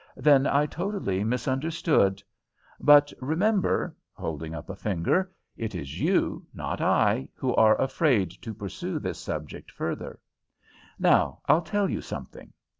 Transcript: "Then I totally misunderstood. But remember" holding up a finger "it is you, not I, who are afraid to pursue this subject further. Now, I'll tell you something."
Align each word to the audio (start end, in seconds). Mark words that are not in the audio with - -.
"Then 0.17 0.47
I 0.47 0.65
totally 0.65 1.23
misunderstood. 1.23 2.23
But 2.79 3.13
remember" 3.21 3.95
holding 4.13 4.55
up 4.55 4.67
a 4.67 4.75
finger 4.75 5.31
"it 5.55 5.75
is 5.75 5.99
you, 6.01 6.47
not 6.55 6.81
I, 6.81 7.29
who 7.35 7.53
are 7.53 7.79
afraid 7.79 8.31
to 8.41 8.51
pursue 8.51 8.97
this 8.97 9.19
subject 9.19 9.69
further. 9.69 10.19
Now, 10.97 11.41
I'll 11.47 11.61
tell 11.61 11.87
you 11.87 12.01
something." 12.01 12.51